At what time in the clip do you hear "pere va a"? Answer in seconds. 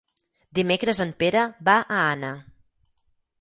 1.19-2.01